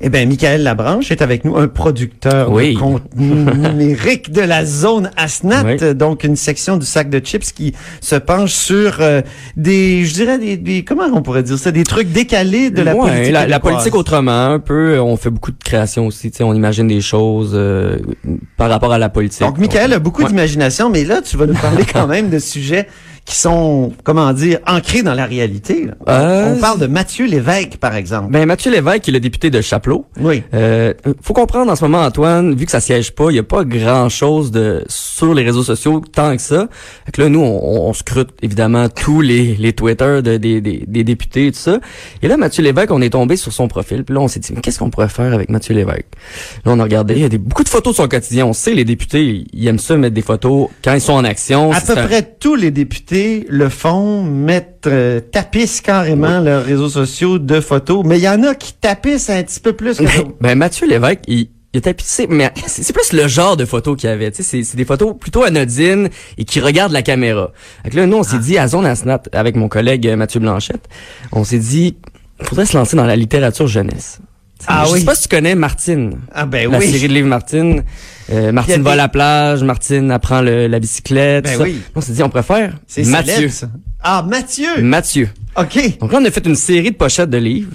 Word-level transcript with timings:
Eh 0.00 0.08
bien, 0.08 0.26
Michael 0.26 0.62
Labranche 0.64 1.10
est 1.12 1.22
avec 1.22 1.44
nous, 1.44 1.56
un 1.56 1.68
producteur 1.68 2.50
Oui. 2.50 2.74
de 2.74 2.78
contenu 2.80 3.26
numérique 3.34 4.32
de 4.32 4.40
la 4.40 4.64
zone 4.64 5.10
ASNAT, 5.16 5.64
Oui. 5.64 5.94
donc 5.94 6.24
une 6.24 6.36
section 6.36 6.76
du 6.76 6.84
sac 6.84 7.08
de 7.10 7.20
chips 7.20 7.52
qui 7.52 7.74
se 8.00 8.16
penche 8.16 8.52
sur 8.52 8.96
euh, 9.00 9.22
des, 9.56 10.04
je 10.04 10.14
dirais, 10.14 10.38
des, 10.38 10.56
des- 10.56 10.84
comment 10.84 11.04
on 11.12 11.22
pourrait 11.22 11.42
dire 11.44 11.58
ça, 11.58 11.70
des 11.70 11.84
trucs 11.84 12.10
décalés 12.10 12.70
de 12.70 12.82
la 12.82 12.94
Ouais, 12.96 13.08
politique 13.10 13.32
la, 13.32 13.46
la 13.46 13.60
politique 13.60 13.94
autrement, 13.94 14.46
un 14.46 14.58
peu. 14.58 14.98
On 15.00 15.16
fait 15.16 15.30
beaucoup 15.30 15.52
de 15.52 15.62
création 15.62 16.06
aussi. 16.08 16.30
Tu 16.30 16.38
sais, 16.38 16.44
on 16.44 16.54
imagine 16.54 16.88
des 16.88 17.00
choses 17.00 17.52
euh, 17.54 17.98
par 18.56 18.68
rapport 18.70 18.92
à 18.92 18.98
la 18.98 19.08
politique. 19.08 19.40
Donc, 19.40 19.58
Michael 19.58 19.92
a 19.92 19.98
beaucoup 20.00 20.22
Ouais. 20.22 20.28
d'imagination, 20.28 20.90
mais 20.90 21.04
là, 21.04 21.22
tu 21.22 21.36
vas 21.36 21.46
nous 21.46 21.54
parler 21.54 21.84
quand 21.92 22.06
même 22.06 22.30
de 22.30 22.38
sujets 22.38 22.88
qui 23.24 23.36
sont, 23.36 23.92
comment 24.04 24.32
dire, 24.34 24.58
ancrés 24.66 25.02
dans 25.02 25.14
la 25.14 25.24
réalité. 25.24 25.86
là. 25.86 25.94
Euh, 26.08 26.54
on 26.56 26.60
parle 26.60 26.78
de 26.78 26.86
Mathieu 26.86 27.24
Lévesque, 27.26 27.78
par 27.78 27.94
exemple. 27.94 28.30
Ben 28.30 28.44
Mathieu 28.44 28.70
Lévesque, 28.70 29.00
qui 29.00 29.10
est 29.10 29.14
le 29.14 29.20
député 29.20 29.48
de 29.48 29.62
Chapelot. 29.62 30.04
oui. 30.20 30.42
Euh, 30.52 30.92
faut 31.22 31.32
comprendre 31.32 31.72
en 31.72 31.76
ce 31.76 31.84
moment, 31.84 32.02
Antoine, 32.04 32.54
vu 32.54 32.66
que 32.66 32.70
ça 32.70 32.80
siège 32.80 33.12
pas, 33.12 33.30
il 33.30 33.36
y 33.36 33.38
a 33.38 33.42
pas 33.42 33.64
grand 33.64 34.10
chose 34.10 34.50
de 34.50 34.84
sur 34.88 35.32
les 35.32 35.42
réseaux 35.42 35.62
sociaux 35.62 36.02
tant 36.12 36.36
que 36.36 36.42
ça. 36.42 36.68
Fait 37.06 37.12
que 37.12 37.22
là, 37.22 37.28
nous, 37.30 37.40
on, 37.40 37.88
on 37.88 37.92
scrute 37.94 38.28
évidemment 38.42 38.88
tous 38.90 39.22
les, 39.22 39.54
les 39.56 39.72
Twitter 39.72 40.20
de- 40.22 40.36
des, 40.36 40.60
des, 40.60 40.84
des 40.86 41.04
députés 41.04 41.46
et 41.46 41.52
tout 41.52 41.58
ça. 41.58 41.78
Et 42.22 42.28
là, 42.28 42.36
Mathieu 42.36 42.62
Lévesque, 42.62 42.90
on 42.90 43.00
est 43.00 43.10
tombé 43.10 43.36
sur 43.36 43.52
son 43.54 43.68
profil. 43.68 44.04
Puis 44.04 44.14
là, 44.14 44.20
on 44.20 44.28
s'est 44.28 44.40
dit, 44.40 44.52
mais 44.54 44.60
qu'est-ce 44.60 44.78
qu'on 44.78 44.90
pourrait 44.90 45.08
faire 45.08 45.32
avec 45.32 45.48
Mathieu 45.48 45.74
Lévesque? 45.74 46.08
Là, 46.66 46.72
on 46.72 46.78
a 46.78 46.82
regardé, 46.82 47.14
il 47.14 47.20
y 47.22 47.24
a 47.24 47.28
des, 47.30 47.38
beaucoup 47.38 47.64
de 47.64 47.68
photos 47.70 47.94
de 47.94 48.02
son 48.02 48.08
quotidien. 48.08 48.44
On 48.44 48.52
sait, 48.52 48.74
les 48.74 48.84
députés, 48.84 49.44
ils 49.52 49.66
aiment 49.66 49.78
ça 49.78 49.96
mettre 49.96 50.14
des 50.14 50.20
photos 50.22 50.68
quand 50.84 50.92
ils 50.92 51.00
sont 51.00 51.14
en 51.14 51.24
action. 51.24 51.72
À 51.72 51.80
peu 51.80 51.96
un- 51.98 52.06
près 52.06 52.22
tous 52.38 52.54
les 52.54 52.70
députés 52.70 53.13
le 53.48 53.68
font, 53.68 54.22
mettent, 54.22 54.86
euh, 54.86 55.20
tapissent 55.20 55.80
carrément 55.80 56.40
leurs 56.40 56.64
réseaux 56.64 56.88
sociaux 56.88 57.38
de 57.38 57.60
photos, 57.60 58.04
mais 58.04 58.18
il 58.18 58.22
y 58.22 58.28
en 58.28 58.42
a 58.42 58.54
qui 58.54 58.72
tapissent 58.74 59.30
un 59.30 59.42
petit 59.42 59.60
peu 59.60 59.72
plus 59.72 59.98
que 59.98 60.04
Ben, 60.04 60.32
ben, 60.40 60.58
Mathieu 60.58 60.86
Lévesque, 60.86 61.20
il, 61.28 61.48
il 61.72 61.78
a 61.78 61.80
tapissé, 61.80 62.26
mais 62.28 62.52
c'est 62.66 62.92
plus 62.92 63.12
le 63.12 63.26
genre 63.28 63.56
de 63.56 63.64
photos 63.64 63.96
qu'il 63.96 64.08
y 64.08 64.12
avait. 64.12 64.30
Tu 64.30 64.42
sais, 64.42 64.62
c'est- 64.62 64.76
des 64.76 64.84
photos 64.84 65.14
plutôt 65.18 65.42
anodines 65.42 66.08
et 66.38 66.44
qui 66.44 66.60
regardent 66.60 66.92
la 66.92 67.02
caméra. 67.02 67.50
Fait 67.82 67.90
que 67.90 67.96
là, 67.96 68.06
nous, 68.06 68.16
on 68.18 68.20
Ah. 68.22 68.24
s'est 68.24 68.38
dit 68.38 68.58
à 68.58 68.68
Zone 68.68 68.86
Asnat, 68.86 69.22
avec 69.32 69.56
mon 69.56 69.68
collègue 69.68 70.06
euh, 70.06 70.16
Mathieu 70.16 70.40
Blanchette, 70.40 70.88
on 71.32 71.44
s'est 71.44 71.58
dit, 71.58 71.96
faudrait 72.42 72.66
se 72.66 72.76
lancer 72.76 72.96
dans 72.96 73.06
la 73.06 73.16
littérature 73.16 73.66
jeunesse. 73.66 74.18
Ah 74.66 74.84
je 74.86 74.92
oui. 74.92 74.98
sais 75.00 75.04
pas 75.04 75.14
si 75.14 75.22
tu 75.24 75.28
connais 75.28 75.54
Martine. 75.56 76.20
Ah 76.32 76.46
ben 76.46 76.70
la 76.70 76.78
oui. 76.78 76.90
série 76.90 77.08
de 77.08 77.12
livres 77.12 77.28
Martine. 77.28 77.82
Euh, 78.32 78.52
Martine 78.52 78.82
va 78.82 78.92
à 78.92 78.96
la 78.96 79.08
plage, 79.08 79.62
Martine 79.62 80.10
apprend 80.10 80.40
le- 80.40 80.66
la 80.66 80.78
bicyclette. 80.78 81.44
Ben 81.44 81.58
ça. 81.58 81.62
oui. 81.64 81.78
On 81.94 82.00
s'est 82.00 82.12
dit, 82.12 82.22
on 82.22 82.30
préfère 82.30 82.74
C'est 82.86 83.04
Mathieu. 83.04 83.48
Ah, 84.02 84.24
Mathieu! 84.28 84.80
Mathieu. 84.82 85.28
OK. 85.58 85.98
Donc 85.98 86.12
là, 86.12 86.18
on 86.20 86.24
a 86.24 86.30
fait 86.30 86.46
une 86.46 86.56
série 86.56 86.90
de 86.90 86.96
pochettes 86.96 87.30
de 87.30 87.38
livres. 87.38 87.70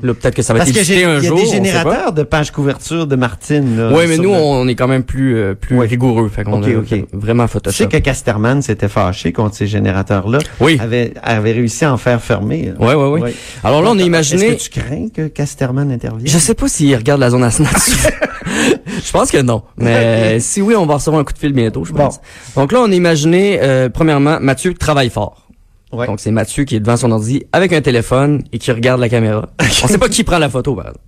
Là, 0.00 0.14
peut-être 0.14 0.36
que 0.36 0.42
ça 0.42 0.52
va 0.52 0.60
Parce 0.60 0.70
être 0.70 0.76
édité 0.76 1.04
un 1.04 1.18
il 1.18 1.24
y 1.24 1.26
a 1.26 1.28
jour. 1.30 1.38
des 1.40 1.46
générateurs 1.46 2.12
de 2.12 2.22
pages 2.22 2.52
couverture 2.52 3.08
de 3.08 3.16
Martine. 3.16 3.76
Là, 3.76 3.90
Oui, 3.92 4.04
mais 4.06 4.16
nous, 4.16 4.30
le- 4.30 4.36
on 4.38 4.68
est 4.68 4.76
quand 4.76 4.86
même 4.86 5.02
plus, 5.02 5.36
euh, 5.36 5.54
plus 5.54 5.76
Oui. 5.76 5.88
rigoureux. 5.88 6.28
Fait 6.28 6.44
qu'on 6.44 6.62
Ok, 6.62 6.68
a 6.68 6.78
ok. 6.78 6.86
fait 6.86 7.06
vraiment 7.12 7.42
Tu 7.46 7.48
sais 7.48 7.52
Photoshop. 7.54 7.88
que 7.88 7.96
Casterman 7.96 8.62
s'était 8.62 8.86
fâché 8.86 9.32
contre 9.32 9.56
ces 9.56 9.66
générateurs-là. 9.66 10.38
Oui. 10.60 10.78
Avait, 10.80 11.14
avait 11.20 11.50
réussi 11.50 11.84
à 11.84 11.92
en 11.92 11.96
faire 11.96 12.22
fermer. 12.22 12.72
Ouais, 12.78 12.94
ouais. 12.94 13.20
Ouais. 13.20 13.34
Alors 13.64 13.82
là, 13.82 13.90
on 13.90 13.94
a 13.94 13.96
Est-ce 13.96 14.06
imaginé... 14.06 14.56
que 14.56 14.62
tu 14.62 14.70
crains 14.70 15.08
que 15.12 15.26
Casterman 15.26 15.90
intervienne? 15.90 16.28
Je 16.28 16.38
sais 16.38 16.54
pas 16.54 16.68
s'il 16.68 16.94
regarde 16.94 17.20
la 17.20 17.30
zone 17.30 17.42
à 17.42 17.50
Je 19.04 19.12
pense 19.12 19.30
que 19.30 19.40
non. 19.42 19.62
Mais 19.76 20.40
si 20.40 20.60
oui, 20.62 20.74
on 20.74 20.86
va 20.86 20.94
recevoir 20.94 21.20
un 21.20 21.24
coup 21.24 21.32
de 21.32 21.38
fil 21.38 21.52
bientôt, 21.52 21.84
je 21.84 21.92
pense. 21.92 22.20
Donc 22.56 22.72
là, 22.72 22.80
on 22.80 22.90
a 22.90 22.94
imaginé, 22.94 23.58
euh, 23.60 23.88
premièrement, 23.88 24.38
Mathieu 24.40 24.74
travaille 24.74 25.10
fort. 25.10 25.48
Ouais. 25.92 26.06
Donc 26.06 26.20
c'est 26.20 26.30
Mathieu 26.30 26.64
qui 26.64 26.76
est 26.76 26.80
devant 26.80 26.96
son 26.96 27.10
ordi 27.12 27.44
avec 27.52 27.72
un 27.72 27.80
téléphone 27.80 28.42
et 28.52 28.58
qui 28.58 28.70
regarde 28.72 29.00
la 29.00 29.08
caméra. 29.08 29.48
on 29.60 29.88
sait 29.88 29.98
pas 29.98 30.08
qui 30.08 30.22
prend 30.22 30.38
la 30.38 30.50
photo, 30.50 30.74
par 30.74 30.86
exemple. 30.86 31.04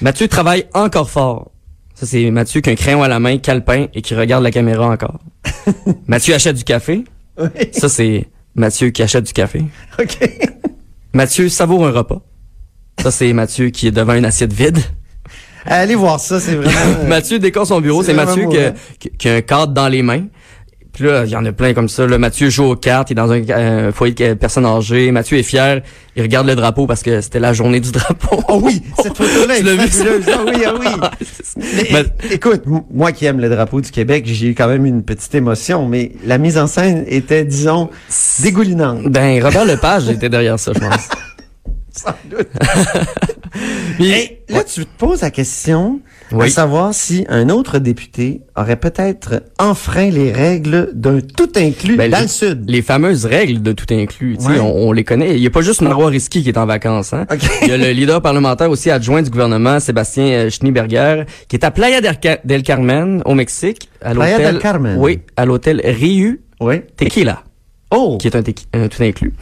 Mathieu 0.00 0.28
travaille 0.28 0.66
encore 0.74 1.10
fort. 1.10 1.50
Ça, 1.94 2.06
c'est 2.06 2.30
Mathieu 2.30 2.60
qui 2.60 2.68
a 2.68 2.72
un 2.72 2.76
crayon 2.76 3.02
à 3.02 3.08
la 3.08 3.18
main, 3.18 3.38
calepin, 3.38 3.86
et 3.94 4.02
qui 4.02 4.14
regarde 4.14 4.42
la 4.42 4.50
caméra 4.50 4.88
encore. 4.88 5.18
Mathieu 6.06 6.34
achète 6.34 6.56
du 6.56 6.64
café. 6.64 7.04
Oui. 7.38 7.48
Ça, 7.72 7.88
c'est 7.88 8.28
Mathieu 8.54 8.90
qui 8.90 9.02
achète 9.02 9.24
du 9.24 9.32
café. 9.32 9.64
OK. 9.98 10.18
Mathieu 11.14 11.48
savoure 11.48 11.86
un 11.86 11.92
repas. 11.92 12.20
Ça, 13.02 13.10
c'est 13.10 13.32
Mathieu 13.32 13.70
qui 13.70 13.86
est 13.86 13.92
devant 13.92 14.14
une 14.14 14.26
assiette 14.26 14.52
vide. 14.52 14.78
Allez 15.66 15.94
voir 15.94 16.20
ça, 16.20 16.40
c'est 16.40 16.54
vraiment... 16.54 16.70
euh, 17.04 17.08
Mathieu 17.08 17.38
décore 17.38 17.66
son 17.66 17.80
bureau. 17.80 18.02
c'est 18.02 18.14
Mathieu 18.14 18.44
vraiment 18.46 18.74
qui 18.98 19.10
qui- 19.10 19.28
a 19.28 19.34
un 19.34 19.40
cadre 19.42 19.72
dans 19.72 19.88
les 19.88 20.02
mains. 20.02 20.24
Puis 20.92 21.04
là, 21.04 21.24
il 21.26 21.30
y 21.30 21.36
en 21.36 21.44
a 21.44 21.52
plein 21.52 21.74
comme 21.74 21.90
ça. 21.90 22.06
Là, 22.06 22.16
Mathieu 22.16 22.48
joue 22.48 22.64
aux 22.64 22.74
cartes. 22.74 23.10
Il 23.10 23.12
est 23.12 23.16
dans 23.16 23.30
un 23.30 23.42
euh, 23.50 23.92
foyer 23.92 24.14
de 24.14 24.32
personnes 24.32 24.64
âgées. 24.64 25.10
Mathieu 25.10 25.36
est 25.36 25.42
fier. 25.42 25.82
Il 26.16 26.22
regarde 26.22 26.46
le 26.46 26.54
drapeau 26.54 26.86
parce 26.86 27.02
que 27.02 27.20
c'était 27.20 27.38
la 27.38 27.52
journée 27.52 27.80
du 27.80 27.92
drapeau. 27.92 28.42
Oh 28.48 28.60
oui, 28.64 28.80
cette 29.02 29.14
photo-là 29.18 29.56
est 29.56 29.60
Tu 29.60 29.64
l'as 29.66 29.74
vu, 29.74 29.88
ça? 29.90 30.04
fabuleuse. 30.04 30.24
Ah 30.32 30.44
oui, 30.46 30.62
ah 30.64 31.10
oui. 31.60 31.62
Mais, 31.92 32.04
écoute, 32.32 32.62
moi 32.90 33.12
qui 33.12 33.26
aime 33.26 33.40
le 33.40 33.50
drapeau 33.50 33.82
du 33.82 33.90
Québec, 33.90 34.24
j'ai 34.26 34.46
eu 34.46 34.54
quand 34.54 34.68
même 34.68 34.86
une 34.86 35.02
petite 35.02 35.34
émotion, 35.34 35.86
mais 35.86 36.12
la 36.24 36.38
mise 36.38 36.56
en 36.58 36.66
scène 36.66 37.04
était, 37.08 37.44
disons, 37.44 37.90
dégoulinante. 38.42 39.04
Ben, 39.10 39.42
Robert 39.42 39.64
Lepage 39.66 40.08
était 40.08 40.28
derrière 40.30 40.58
ça, 40.58 40.72
je 40.74 40.80
pense. 40.80 41.08
Sans 41.96 42.14
doute. 42.30 42.48
Puis- 43.96 44.10
Et 44.10 44.42
là, 44.50 44.62
tu 44.64 44.84
te 44.84 44.98
poses 44.98 45.22
la 45.22 45.30
question 45.30 46.00
à 46.30 46.36
Oui. 46.36 46.50
savoir 46.50 46.92
si 46.92 47.24
un 47.28 47.48
autre 47.48 47.78
député 47.78 48.42
aurait 48.54 48.76
peut-être 48.76 49.42
enfreint 49.58 50.10
les 50.10 50.30
règles 50.30 50.90
d'un 50.92 51.20
tout 51.20 51.48
inclus 51.56 51.96
Ben, 51.96 52.10
dans 52.10 52.18
les- 52.18 52.24
le 52.24 52.28
Sud. 52.28 52.68
Les 52.68 52.82
fameuses 52.82 53.24
règles 53.24 53.62
de 53.62 53.72
tout 53.72 53.86
inclus, 53.90 54.36
tu 54.36 54.44
sais, 54.44 54.50
Ouais. 54.52 54.60
on, 54.60 54.88
on 54.88 54.92
les 54.92 55.04
connaît. 55.04 55.36
Il 55.36 55.42
y 55.42 55.46
a 55.46 55.50
pas 55.50 55.62
juste 55.62 55.80
Marois 55.80 56.08
Risky 56.08 56.42
qui 56.42 56.48
est 56.50 56.58
en 56.58 56.66
vacances. 56.66 57.14
Hein? 57.14 57.26
Il 57.62 57.68
y 57.68 57.72
a 57.72 57.78
le 57.78 57.90
leader 57.92 58.20
parlementaire 58.20 58.70
aussi 58.70 58.90
adjoint 58.90 59.22
du 59.22 59.30
gouvernement, 59.30 59.80
Sébastien 59.80 60.24
euh, 60.26 60.50
Schneeberger, 60.50 61.24
qui 61.48 61.56
est 61.56 61.64
à 61.64 61.70
Playa 61.70 62.00
del, 62.02 62.16
Ca- 62.22 62.40
del 62.44 62.62
Carmen, 62.62 63.22
au 63.24 63.34
Mexique. 63.34 63.88
À 64.02 64.12
Playa 64.12 64.36
l'hôtel- 64.38 64.52
del 64.52 64.62
Carmen. 64.62 64.96
Oui, 64.98 65.20
à 65.36 65.46
l'hôtel 65.46 65.80
Riu 65.82 66.42
Oui. 66.60 66.82
Tequila, 66.96 67.42
Oh! 67.90 68.18
qui 68.20 68.26
est 68.26 68.36
un, 68.36 68.42
tequi- 68.42 68.66
un 68.74 68.88
tout 68.88 69.02
inclus. 69.02 69.32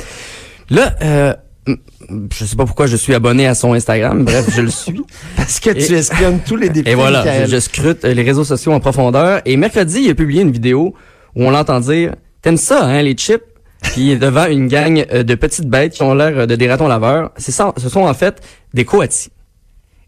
Là, 0.70 0.94
euh, 1.02 1.34
je 1.66 2.44
sais 2.44 2.56
pas 2.56 2.64
pourquoi 2.64 2.86
je 2.86 2.96
suis 2.96 3.14
abonné 3.14 3.46
à 3.46 3.54
son 3.54 3.72
Instagram, 3.72 4.24
bref, 4.24 4.46
je 4.54 4.60
le 4.60 4.70
suis. 4.70 5.00
Parce 5.36 5.60
que 5.60 5.70
tu 5.70 5.92
Et- 5.92 5.96
espionnes 5.98 6.40
tous 6.46 6.56
les 6.56 6.68
députés. 6.70 6.90
Et 6.90 6.94
voilà, 6.94 7.44
je, 7.46 7.50
je 7.50 7.60
scrute 7.60 8.04
euh, 8.04 8.12
les 8.14 8.22
réseaux 8.22 8.44
sociaux 8.44 8.72
en 8.72 8.80
profondeur. 8.80 9.40
Et 9.44 9.56
mercredi, 9.56 10.00
il 10.04 10.10
a 10.10 10.14
publié 10.14 10.42
une 10.42 10.50
vidéo 10.52 10.94
où 11.34 11.44
on 11.44 11.50
l'entend 11.50 11.80
dire 11.80 12.14
«T'aimes 12.42 12.56
ça, 12.58 12.84
hein, 12.84 13.02
les 13.02 13.14
chips?» 13.14 13.42
Puis 13.82 14.00
il 14.02 14.10
est 14.12 14.16
devant 14.16 14.46
une 14.46 14.66
gang 14.68 15.04
euh, 15.12 15.22
de 15.22 15.34
petites 15.34 15.66
bêtes 15.68 15.92
qui 15.94 16.02
ont 16.02 16.14
l'air 16.14 16.38
euh, 16.38 16.46
de 16.46 16.56
des 16.56 16.68
ratons 16.70 16.88
laveurs. 16.88 17.30
C'est 17.36 17.52
ça, 17.52 17.72
ce 17.76 17.88
sont 17.88 18.00
en 18.02 18.14
fait 18.14 18.40
des 18.72 18.84
coatis. 18.84 19.28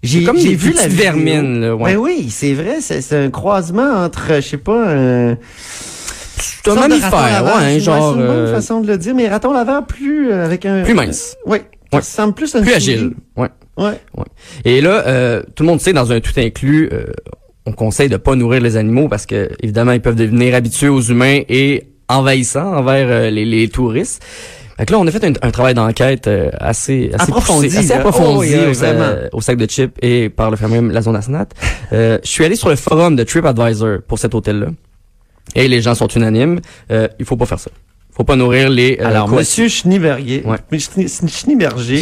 J'ai 0.02 0.24
comme 0.24 0.38
j'ai 0.38 0.54
vu 0.54 0.72
la 0.72 0.86
vermines, 0.88 1.60
là, 1.60 1.74
ouais. 1.74 1.94
Ben 1.94 1.98
oui, 1.98 2.28
c'est 2.30 2.52
vrai, 2.54 2.76
c'est 2.80 3.00
c'est 3.00 3.16
un 3.24 3.30
croisement 3.30 4.04
entre, 4.04 4.34
je 4.36 4.40
sais 4.40 4.56
pas, 4.58 4.94
un... 4.94 5.36
C'est 6.74 6.78
un 6.78 6.88
mammifère, 6.88 7.44
ouais, 7.44 7.76
hein, 7.76 7.78
genre 7.78 8.12
C'est 8.14 8.20
une 8.20 8.26
bonne 8.26 8.36
euh, 8.36 8.54
façon 8.54 8.80
de 8.80 8.86
le 8.88 8.98
dire, 8.98 9.14
mais 9.14 9.28
raton 9.28 9.52
laveur 9.52 9.86
plus 9.86 10.30
euh, 10.32 10.44
avec 10.44 10.64
un... 10.66 10.82
plus 10.82 10.94
mince, 10.94 11.36
Oui. 11.46 11.58
Ça 11.92 11.98
ressemble 11.98 12.34
plus 12.34 12.54
à 12.56 12.60
plus 12.60 12.72
agile. 12.74 13.12
Ouais. 13.36 13.48
Ouais. 13.78 13.92
Et 14.64 14.80
là, 14.80 15.04
euh, 15.06 15.42
tout 15.54 15.62
le 15.62 15.68
monde 15.68 15.80
sait, 15.80 15.92
dans 15.92 16.10
un 16.12 16.20
tout 16.20 16.32
inclus, 16.36 16.88
euh, 16.92 17.04
on 17.64 17.72
conseille 17.72 18.08
de 18.08 18.16
pas 18.16 18.34
nourrir 18.34 18.60
les 18.60 18.76
animaux 18.76 19.08
parce 19.08 19.24
que 19.26 19.50
évidemment, 19.62 19.92
ils 19.92 20.00
peuvent 20.00 20.16
devenir 20.16 20.54
habitués 20.54 20.88
aux 20.88 21.00
humains 21.00 21.40
et 21.48 21.84
envahissants 22.08 22.74
envers 22.76 23.06
euh, 23.08 23.30
les, 23.30 23.44
les 23.44 23.68
touristes. 23.68 24.22
Fait 24.76 24.84
que 24.84 24.92
là, 24.92 24.98
on 24.98 25.06
a 25.06 25.10
fait 25.10 25.24
un, 25.24 25.32
un 25.40 25.50
travail 25.50 25.74
d'enquête 25.74 26.26
euh, 26.26 26.50
assez, 26.58 27.10
assez 27.14 27.30
Approfondi, 27.30 27.66
poussé, 27.68 27.78
assez 27.78 27.92
approfondi 27.92 28.30
Oh, 28.36 28.40
oui, 28.40 28.66
au, 28.70 28.72
vraiment. 28.74 29.12
au 29.32 29.40
sac 29.40 29.56
de 29.56 29.66
chips 29.66 29.96
et 30.02 30.28
par 30.28 30.50
le 30.50 30.56
fameux 30.56 30.92
la 30.92 31.00
zone 31.02 31.16
Asnat. 31.16 31.46
Euh, 31.92 32.18
je 32.22 32.28
suis 32.28 32.44
allé 32.44 32.56
sur 32.56 32.68
le 32.68 32.76
forum 32.76 33.16
de 33.16 33.22
TripAdvisor 33.22 33.98
pour 34.06 34.18
cet 34.18 34.34
hôtel-là. 34.34 34.66
Et 35.56 35.68
les 35.68 35.80
gens 35.82 35.94
sont 35.94 36.06
unanimes. 36.08 36.60
Euh, 36.90 37.08
il 37.18 37.24
faut 37.24 37.36
pas 37.36 37.46
faire 37.46 37.58
ça. 37.58 37.70
Faut 38.12 38.24
pas 38.24 38.36
nourrir 38.36 38.70
les 38.70 38.98
euh, 39.00 39.06
Alors. 39.06 39.28
Monsieur 39.28 39.68
Schneeberger, 39.68 40.42
Ouais. 40.44 40.56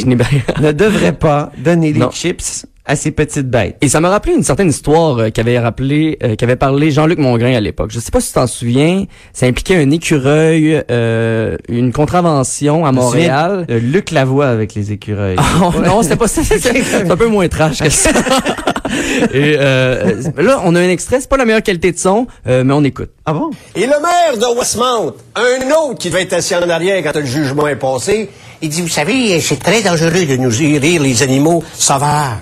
Schneeberger. 0.00 0.42
ne 0.60 0.72
devrait 0.72 1.12
pas 1.14 1.50
donner 1.58 1.92
les 1.92 1.98
Non. 2.00 2.10
chips 2.10 2.66
à 2.86 2.96
ces 2.96 3.10
petites 3.10 3.48
bêtes. 3.48 3.76
Et 3.81 3.88
ça 3.88 4.00
m'a 4.00 4.10
rappelé 4.10 4.34
une 4.34 4.42
certaine 4.42 4.69
histoire 4.69 5.19
euh, 5.19 5.31
qu'avait 5.31 5.58
rappelé, 5.58 6.19
euh, 6.22 6.36
qu'avait 6.36 6.56
parlé 6.56 6.90
Jean-Luc 6.90 7.19
Mongrain 7.19 7.54
à 7.54 7.60
l'époque. 7.60 7.90
Je 7.90 7.98
sais 7.98 8.10
pas 8.10 8.20
si 8.20 8.28
tu 8.28 8.34
t'en 8.34 8.46
souviens. 8.46 9.04
Ça 9.32 9.46
impliquait 9.46 9.76
un 9.76 9.90
écureuil, 9.90 10.82
euh, 10.90 11.56
une 11.69 11.92
contravention 11.92 12.84
à 12.84 12.92
Montréal. 12.92 13.64
de 13.69 13.76
Luc 13.76 14.10
Lavoie 14.10 14.48
avec 14.48 14.75
les 14.75 14.92
écureuils. 14.92 15.36
Oh, 15.62 15.72
non, 15.81 16.02
c'était 16.02 16.16
pas 16.16 16.28
ça. 16.28 16.42
C'est 16.44 16.58
c'est 16.60 17.10
un 17.10 17.16
peu 17.16 17.26
moins 17.26 17.48
trash 17.48 17.78
que 17.78 17.90
ça. 17.90 18.10
Et 19.32 19.56
euh, 19.58 20.22
là, 20.36 20.60
on 20.64 20.75
a 20.75 20.81
un 20.81 20.88
extrait. 20.88 21.20
C'est 21.20 21.28
pas 21.28 21.36
la 21.36 21.44
meilleure 21.44 21.62
qualité 21.62 21.92
de 21.92 21.98
son, 21.98 22.26
euh, 22.46 22.64
mais 22.64 22.75
on 22.75 22.84
écoute. 22.84 23.10
Ah 23.26 23.32
bon? 23.32 23.50
Et 23.75 23.86
le 23.86 24.00
maire 24.00 24.36
de 24.36 24.58
Westmount, 24.58 25.14
un 25.36 25.70
autre 25.70 25.98
qui 25.98 26.10
devait 26.10 26.22
être 26.22 26.34
assis 26.34 26.54
en 26.54 26.69
arrière 26.69 27.02
quand 27.02 27.19
le 27.19 27.25
jugement 27.25 27.66
est 27.66 27.76
passé, 27.76 28.31
il 28.62 28.69
dit, 28.69 28.82
vous 28.82 28.88
savez, 28.88 29.40
c'est 29.40 29.58
très 29.58 29.82
dangereux 29.82 30.26
de 30.26 30.36
nous 30.36 30.50
rire 30.50 31.02
les 31.02 31.22
animaux 31.22 31.64
sauvages. 31.75 32.38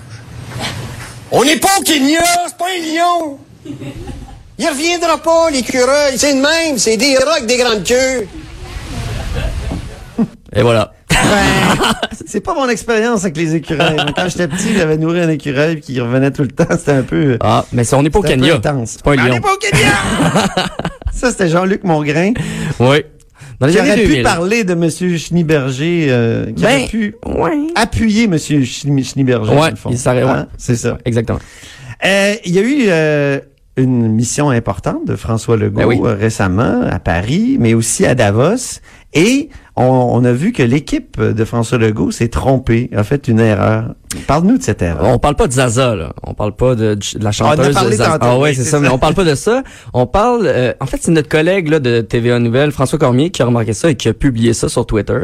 On 1.35 1.43
n'est 1.43 1.57
pas 1.57 1.79
au 1.79 1.83
Kenya, 1.83 2.19
c'est 2.47 2.57
pas 2.57 2.65
un 2.65 2.79
lion. 2.93 3.39
Il 4.59 4.67
reviendra 4.67 5.17
pas, 5.17 5.49
l'écureuil. 5.49 6.13
C'est 6.15 6.35
le 6.35 6.41
même, 6.41 6.77
c'est 6.77 6.95
des 6.95 7.15
avec 7.15 7.47
des 7.47 7.57
grandes 7.57 7.83
queues. 7.83 8.27
Et 10.55 10.61
voilà. 10.61 10.93
C'est 12.27 12.41
pas 12.41 12.53
mon 12.53 12.69
expérience 12.69 13.23
avec 13.23 13.37
les 13.37 13.55
écureuils. 13.55 13.97
Quand 14.15 14.27
j'étais 14.29 14.47
petit, 14.47 14.75
j'avais 14.75 14.97
nourri 14.97 15.21
un 15.21 15.29
écureuil 15.29 15.79
qui 15.79 15.99
revenait 15.99 16.31
tout 16.31 16.43
le 16.43 16.49
temps. 16.49 16.65
C'était 16.77 16.91
un 16.91 17.01
peu... 17.03 17.37
Ah, 17.41 17.65
mais 17.71 17.83
si 17.83 17.93
on 17.95 18.03
n'est 18.03 18.09
pas 18.11 18.19
au 18.19 18.23
Kenya. 18.23 18.55
intense. 18.55 18.91
C'est 18.91 19.03
pas 19.03 19.11
un 19.11 19.17
On 19.17 19.23
lion. 19.25 19.33
n'est 19.33 19.39
pas 19.41 19.53
au 19.53 19.57
Kenya! 19.57 19.91
Ça, 21.11 21.31
c'était 21.31 21.49
Jean-Luc 21.49 21.83
Mongrain. 21.83 22.33
Oui. 22.79 23.03
Aurait 23.69 23.95
pu 23.95 24.07
2000. 24.07 24.23
parler 24.23 24.63
de 24.63 24.73
M. 24.73 24.89
Schneeberger, 25.17 26.07
euh, 26.09 26.45
qui 26.47 26.63
Ben, 26.63 26.77
aurait 26.79 26.87
pu 26.87 27.15
ouais. 27.25 27.57
appuyer 27.75 28.23
M. 28.25 28.35
Schne- 28.35 29.03
Schneeberger, 29.03 29.53
Ouais, 29.53 29.69
il 29.89 29.97
s'arrête- 29.97 30.25
ouais. 30.25 30.29
Hein? 30.31 30.47
C'est 30.57 30.75
ça. 30.75 30.97
Exactement. 31.05 31.39
Euh, 32.05 32.33
Il 32.45 32.53
y 32.53 32.59
a 32.59 32.61
eu 32.61 32.85
euh, 32.89 33.39
une 33.77 34.07
mission 34.09 34.49
importante 34.49 35.07
de 35.07 35.15
François 35.15 35.57
Legault 35.57 35.79
Ben 35.79 35.85
oui. 35.87 35.99
euh, 36.03 36.15
récemment 36.15 36.81
à 36.89 36.99
Paris, 36.99 37.57
mais 37.59 37.73
aussi 37.73 38.05
à 38.05 38.13
Davos. 38.15 38.79
Et 39.13 39.49
on, 39.75 39.83
on 39.85 40.23
a 40.23 40.31
vu 40.31 40.51
que 40.51 40.61
l'équipe 40.61 41.19
de 41.19 41.45
François 41.45 41.77
Legault 41.79 42.11
s'est 42.11 42.27
trompée, 42.27 42.89
a 42.95 43.03
fait 43.03 43.27
une 43.27 43.39
erreur. 43.39 43.95
Parle-nous 44.27 44.59
de 44.59 44.63
cette 44.63 44.83
erreur. 44.83 45.03
On 45.07 45.17
parle 45.17 45.35
pas 45.35 45.47
de 45.47 45.53
Zaza, 45.53 45.95
là. 45.95 46.13
On 46.21 46.35
parle 46.35 46.55
pas 46.55 46.75
de, 46.75 46.93
de 46.93 46.99
la 47.23 47.29
on 47.29 47.31
chanteuse 47.31 47.67
en 47.67 47.71
a 47.71 47.73
parlé 47.73 47.95
Zaza. 47.95 48.17
Ah 48.21 48.37
ouais, 48.37 48.53
c'est 48.53 48.63
ça, 48.63 48.71
ça. 48.71 48.79
mais 48.79 48.89
on 48.89 48.99
parle 48.99 49.15
pas 49.15 49.23
de 49.23 49.33
ça. 49.33 49.63
On 49.93 50.05
parle, 50.05 50.43
euh, 50.45 50.73
en 50.79 50.85
fait, 50.85 50.99
c'est 51.01 51.09
notre 51.09 51.29
collègue 51.29 51.69
là, 51.69 51.79
de 51.79 52.01
TVA 52.01 52.37
Nouvelle, 52.37 52.71
François 52.71 52.99
Cormier, 52.99 53.31
qui 53.31 53.41
a 53.41 53.45
remarqué 53.47 53.73
ça 53.73 53.89
et 53.89 53.95
qui 53.95 54.07
a 54.09 54.13
publié 54.13 54.53
ça 54.53 54.69
sur 54.69 54.85
Twitter. 54.85 55.21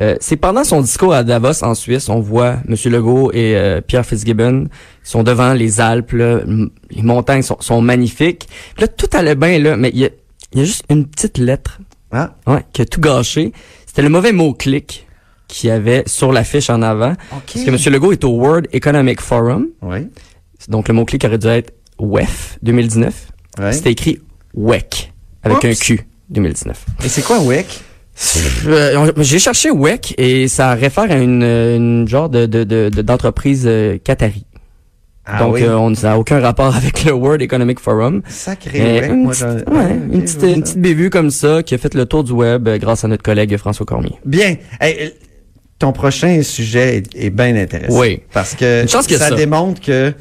Euh, 0.00 0.16
c'est 0.18 0.36
pendant 0.36 0.64
son 0.64 0.80
discours 0.80 1.14
à 1.14 1.22
Davos, 1.22 1.62
en 1.62 1.76
Suisse, 1.76 2.08
on 2.08 2.18
voit 2.18 2.56
M. 2.68 2.74
Legault 2.86 3.30
et 3.32 3.54
euh, 3.56 3.80
Pierre 3.80 4.04
Fitzgibbon 4.04 4.64
qui 5.04 5.10
sont 5.10 5.22
devant 5.22 5.52
les 5.52 5.80
Alpes. 5.80 6.10
là. 6.10 6.40
Les 6.90 7.02
montagnes 7.02 7.42
sont, 7.42 7.58
sont 7.60 7.80
magnifiques. 7.80 8.48
Puis 8.74 8.82
là, 8.82 8.88
tout 8.88 9.08
allait 9.12 9.36
bien, 9.36 9.60
là, 9.60 9.76
mais 9.76 9.90
il 9.94 10.00
y 10.00 10.04
a, 10.06 10.10
il 10.52 10.58
y 10.58 10.62
a 10.62 10.64
juste 10.64 10.84
une 10.90 11.06
petite 11.06 11.38
lettre 11.38 11.78
Ah, 12.10 12.34
ouais, 12.48 12.64
qui 12.72 12.82
a 12.82 12.84
tout 12.86 13.00
gâché. 13.00 13.52
C'était 13.92 14.00
le 14.02 14.08
mauvais 14.08 14.32
mot-clic 14.32 15.06
qu'il 15.48 15.68
y 15.68 15.70
avait 15.70 16.02
sur 16.06 16.32
l'affiche 16.32 16.70
en 16.70 16.80
avant. 16.80 17.14
Parce 17.30 17.66
que 17.66 17.88
M. 17.88 17.92
Legault 17.92 18.12
est 18.12 18.24
au 18.24 18.30
World 18.30 18.66
Economic 18.72 19.20
Forum. 19.20 19.66
oui. 19.82 20.08
Donc 20.68 20.88
le 20.88 20.94
mot-clic 20.94 21.22
aurait 21.26 21.36
dû 21.36 21.46
être 21.48 21.74
WEF 21.98 22.56
2019. 22.62 23.32
Ouais. 23.58 23.72
C'était 23.72 23.90
écrit 23.92 24.18
WEC 24.54 25.12
avec 25.42 25.62
un. 25.64 25.74
Q 25.74 26.06
2019. 26.30 26.86
Et 27.04 27.08
c'est 27.10 27.20
quoi 27.22 27.38
WEC? 27.40 27.66
Euh, 28.66 29.12
J'ai 29.18 29.38
cherché 29.38 29.70
WEC 29.70 30.14
et 30.16 30.48
ça 30.48 30.72
réfère 30.74 31.10
à 31.10 31.16
une, 31.16 31.42
une 31.42 32.08
genre 32.08 32.30
de 32.30 32.46
de- 32.46 32.64
de- 32.64 32.88
de- 32.94 33.02
d'entreprise 33.02 33.64
euh, 33.66 33.98
qatari. 34.02 34.46
Ah 35.24 35.38
Donc 35.38 35.54
oui. 35.54 35.62
euh, 35.62 35.76
on 35.78 35.90
n'a 35.90 36.18
aucun 36.18 36.40
rapport 36.40 36.74
avec 36.74 37.04
le 37.04 37.12
World 37.12 37.42
Economic 37.42 37.78
Forum. 37.78 38.22
Sacré 38.28 39.00
WEC. 39.00 39.10
une, 39.10 39.22
moi, 39.22 39.32
petite, 39.32 39.44
ouais, 39.44 39.62
Ah, 39.68 39.88
une, 40.12 40.22
petite, 40.22 40.42
une 40.42 40.62
petite 40.62 40.78
bévue 40.80 41.10
comme 41.10 41.30
ça 41.30 41.62
qui 41.62 41.74
a 41.74 41.78
fait 41.78 41.94
le 41.94 42.06
tour 42.06 42.24
du 42.24 42.32
web 42.32 42.66
euh, 42.66 42.78
grâce 42.78 43.04
à 43.04 43.08
notre 43.08 43.22
collègue 43.22 43.56
François 43.56 43.86
Cormier. 43.86 44.18
Bien. 44.24 44.56
Hey, 44.80 44.96
euh, 45.00 45.08
ton 45.78 45.92
prochain 45.92 46.42
sujet 46.42 46.96
est, 46.98 47.14
est 47.26 47.30
bien 47.30 47.54
intéressant. 47.56 48.00
Oui. 48.00 48.20
Parce 48.32 48.54
que 48.54 48.84
ça. 48.86 49.30
démontre 49.36 49.80
que 49.80 50.12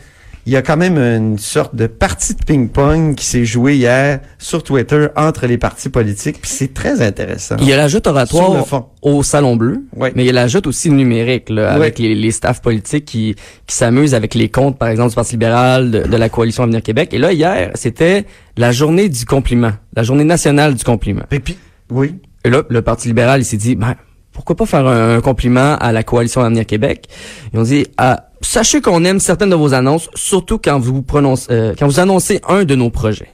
il 0.46 0.54
y 0.54 0.56
a 0.56 0.62
quand 0.62 0.78
même 0.78 0.98
une 0.98 1.38
sorte 1.38 1.76
de 1.76 1.86
partie 1.88 2.34
de 2.34 2.44
ping-pong 2.44 3.16
qui 3.16 3.26
s'est 3.26 3.46
jouée 3.46 3.76
hier 3.76 4.22
sur 4.40 4.64
Twitter 4.64 5.08
entre 5.16 5.46
les 5.46 5.58
partis 5.58 5.90
politiques. 5.90 6.42
Puis 6.42 6.50
c'est 6.52 6.74
très 6.74 7.02
intéressant. 7.02 7.58
Il 7.60 7.68
y 7.68 7.74
a 7.74 7.78
la 7.78 7.88
joute 7.88 8.06
Sur 8.06 8.14
le 8.14 8.20
oratoire 8.20 8.88
au 9.04 9.22
Salon 9.24 9.56
Bleu, 9.56 9.84
Oui. 9.96 10.10
mais 10.16 10.24
il 10.24 10.28
y 10.28 10.30
a 10.30 10.34
la 10.34 10.48
joute 10.48 10.66
aussi 10.68 10.90
numérique 10.90 11.50
là, 11.50 11.70
Oui. 11.70 11.76
avec 11.76 12.00
les, 12.00 12.16
les 12.16 12.32
staffs 12.32 12.62
politiques 12.62 13.06
qui, 13.06 13.36
qui 13.68 13.76
s'amusent 13.76 14.16
avec 14.16 14.34
les 14.34 14.50
comptes, 14.50 14.78
par 14.78 14.90
exemple, 14.90 15.10
du 15.10 15.16
Parti 15.16 15.34
libéral, 15.34 15.92
de, 15.92 16.04
de 16.04 16.18
la 16.18 16.30
Coalition 16.30 16.64
Avenir 16.64 16.82
Québec. 16.82 17.14
Et 17.14 17.18
là, 17.20 17.32
hier, 17.34 17.72
c'était 17.76 18.26
la 18.58 18.72
journée 18.72 19.10
du 19.10 19.26
compliment, 19.26 19.72
la 19.96 20.04
journée 20.04 20.24
nationale 20.24 20.74
du 20.76 20.84
compliment. 20.84 21.24
Et 21.32 21.40
puis, 21.40 21.58
oui. 21.90 22.16
Et 22.44 22.50
là, 22.50 22.64
le 22.68 22.82
Parti 22.82 23.08
libéral, 23.08 23.42
il 23.42 23.46
s'est 23.46 23.58
dit, 23.58 23.76
ben, 23.76 23.96
pourquoi 24.42 24.56
pas 24.56 24.66
faire 24.66 24.88
un, 24.88 25.18
un 25.18 25.22
compliment 25.22 25.76
à 25.76 25.92
la 25.92 26.02
Coalition 26.02 26.42
Avenir 26.42 26.66
Québec? 26.66 27.08
Ils 27.54 27.60
ont 27.60 27.64
dit, 27.64 27.86
ah, 27.98 28.30
sachez 28.42 28.82
qu'on 28.82 29.06
aime 29.06 29.20
certaines 29.20 29.52
de 29.52 29.56
vos 29.56 29.76
annonces, 29.76 30.10
surtout 30.16 30.58
quand 30.58 30.80
vous 30.80 31.04
prononcez, 31.04 31.46
euh, 31.52 31.76
quand 31.78 31.86
vous 31.86 32.00
annoncez 32.00 32.42
un 32.48 32.64
de 32.64 32.74
nos 32.74 32.90
projets. 32.90 33.30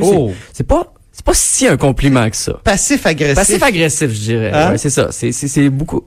Oh. 0.00 0.32
C'est 0.52 0.66
pas, 0.66 0.92
c'est 1.12 1.24
pas 1.24 1.34
si 1.34 1.68
un 1.68 1.76
compliment 1.76 2.28
que 2.28 2.36
ça. 2.36 2.54
Passif-agressif. 2.64 3.36
Passif 3.36 3.62
agressif, 3.62 4.10
je 4.10 4.20
dirais. 4.20 4.50
Hein? 4.52 4.72
Ouais, 4.72 4.78
c'est 4.78 4.90
ça. 4.90 5.10
C'est 5.12 5.70
beaucoup 5.70 6.02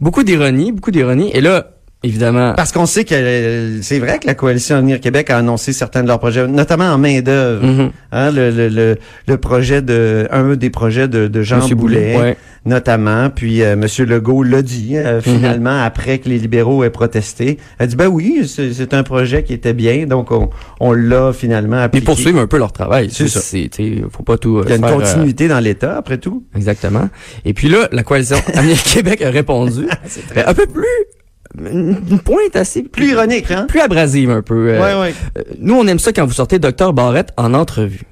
beaucoup 0.00 0.22
d'ironie, 0.22 0.72
beaucoup 0.72 0.90
d'ironie. 0.90 1.30
Et 1.34 1.42
là, 1.42 1.77
évidemment, 2.02 2.54
Parce 2.56 2.72
qu'on 2.72 2.86
sait 2.86 3.04
que 3.04 3.14
euh, 3.14 3.82
c'est 3.82 3.98
vrai 3.98 4.18
que 4.18 4.26
la 4.26 4.34
coalition 4.34 4.76
Avenir 4.76 5.00
Québec 5.00 5.30
a 5.30 5.38
annoncé 5.38 5.72
certains 5.72 6.02
de 6.02 6.08
leurs 6.08 6.18
projets, 6.18 6.46
notamment 6.46 6.84
en 6.92 6.98
main 6.98 7.20
d'œuvre. 7.20 7.64
Mhm. 7.66 7.90
Hein, 8.12 8.30
le, 8.30 8.50
le, 8.50 8.68
le, 8.68 8.96
le 9.26 9.36
projet 9.36 9.82
de 9.82 10.26
un 10.30 10.54
des 10.56 10.70
projets 10.70 11.08
de, 11.08 11.26
de 11.28 11.42
Jean 11.42 11.56
Monsieur 11.58 11.74
Boulet, 11.76 12.14
Boulet, 12.14 12.22
ouais. 12.28 12.36
notamment. 12.64 13.28
Puis 13.30 13.62
euh, 13.62 13.76
Monsieur 13.76 14.04
Legault 14.06 14.42
l'a 14.42 14.62
dit 14.62 14.96
euh, 14.96 15.20
finalement 15.20 15.82
après 15.82 16.18
que 16.18 16.28
les 16.28 16.38
libéraux 16.38 16.84
aient 16.84 16.90
protesté. 16.90 17.58
Elle 17.78 17.84
a 17.84 17.86
dit 17.88 17.96
ben 17.96 18.06
oui, 18.06 18.48
c'est 18.48 18.94
un 18.94 19.02
projet 19.02 19.42
qui 19.42 19.52
était 19.52 19.74
bien, 19.74 20.06
donc 20.06 20.30
on, 20.30 20.48
on 20.80 20.92
l'a 20.92 21.32
finalement 21.32 21.76
ils 21.78 21.82
appliqué. 21.82 22.04
poursuivent 22.06 22.38
un 22.38 22.46
peu 22.46 22.58
leur 22.58 22.72
travail. 22.72 23.08
C'est 23.12 23.28
ça. 23.28 23.40
Faut 24.10 24.22
pas 24.22 24.38
tout. 24.38 24.58
euh, 24.58 24.62
Il 24.66 24.70
y 24.70 24.72
a 24.72 24.76
une 24.76 24.84
euh, 24.84 24.88
continuité 24.96 25.48
dans 25.48 25.60
l'État 25.60 25.96
après 25.98 26.18
tout. 26.18 26.44
exactement. 26.56 27.08
Et 27.44 27.52
puis 27.52 27.68
là, 27.68 27.88
la 27.92 28.02
coalition 28.02 28.36
Avenir 28.54 28.82
Québec 28.82 29.20
a 29.22 29.30
répondu 29.30 29.86
ben, 30.34 30.44
un 30.46 30.54
peu 30.54 30.66
plus 30.66 30.84
une 31.58 32.18
pointe 32.24 32.54
assez 32.56 32.82
Plus 32.82 33.10
ironique, 33.12 33.50
hein? 33.50 33.66
plus 33.68 33.80
abrasive 33.80 34.30
un 34.30 34.42
peu. 34.42 34.68
euh, 34.70 34.80
Ouais, 34.80 35.00
ouais. 35.08 35.14
euh, 35.38 35.42
nous, 35.60 35.74
on 35.74 35.86
aime 35.86 35.98
ça 35.98 36.12
quand 36.12 36.26
vous 36.26 36.32
sortez 36.32 36.58
Docteur 36.58 36.92
Barrette 36.92 37.30
en 37.36 37.54
entrevue. 37.54 38.02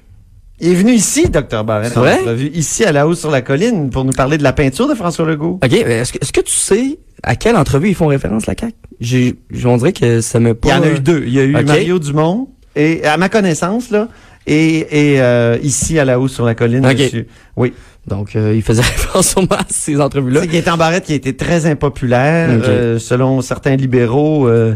Il 0.59 0.69
est 0.71 0.75
venu 0.75 0.93
ici, 0.93 1.29
Dr 1.29 1.63
Barrett, 1.63 1.91
C'est 1.93 1.99
en 1.99 2.05
entrevue, 2.21 2.47
ici 2.53 2.83
à 2.83 2.91
la 2.91 3.07
hausse 3.07 3.19
sur 3.19 3.29
la 3.29 3.41
colline, 3.43 3.91
pour 3.91 4.03
nous 4.05 4.11
parler 4.13 4.39
de 4.39 4.43
la 4.43 4.53
peinture 4.53 4.87
de 4.87 4.95
François 4.95 5.25
Legault. 5.25 5.59
Ok, 5.63 5.71
est-ce 5.71 6.11
que, 6.13 6.17
est-ce 6.19 6.33
que 6.33 6.41
tu 6.41 6.53
sais 6.55 6.97
à 7.21 7.35
quelle 7.35 7.55
entrevue 7.55 7.89
ils 7.89 7.95
font 7.95 8.07
référence 8.07 8.47
la 8.47 8.55
CAC 8.55 8.73
J'ai, 8.99 9.35
on 9.65 9.77
dirait 9.77 9.93
que 9.93 10.19
ça 10.21 10.39
me 10.39 10.57
Il 10.63 10.69
y 10.69 10.73
en 10.73 10.81
a 10.81 10.89
eu 10.89 10.99
deux. 10.99 11.23
Il 11.27 11.33
y 11.33 11.39
a 11.39 11.43
eu 11.43 11.55
Ok. 11.55 11.65
Mario 11.65 11.99
Dumont, 11.99 12.49
et 12.75 13.03
à 13.05 13.17
ma 13.17 13.29
connaissance, 13.29 13.91
là, 13.91 14.07
et, 14.47 15.13
et 15.13 15.21
euh, 15.21 15.57
ici 15.61 15.99
à 15.99 16.05
la 16.05 16.19
hausse 16.19 16.33
sur 16.33 16.45
la 16.45 16.55
colline, 16.55 16.81
monsieur. 16.81 17.27
Oui. 17.55 17.73
Donc, 18.07 18.35
euh, 18.35 18.53
il 18.55 18.61
faisait 18.61 18.81
référence 18.93 19.29
sûrement 19.29 19.47
à 19.51 19.65
ces 19.69 19.99
entrevues-là. 19.99 20.41
C'est 20.41 20.47
Gaétan 20.47 20.77
Barrette 20.77 21.03
qui 21.05 21.13
a 21.13 21.15
été 21.15 21.35
très 21.35 21.65
impopulaire, 21.65 22.49
Ok. 22.57 22.63
euh, 22.67 22.99
selon 22.99 23.41
certains 23.41 23.75
libéraux. 23.75 24.47
euh, 24.47 24.75